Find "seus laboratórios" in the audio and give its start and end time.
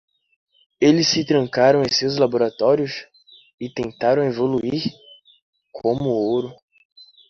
1.89-3.05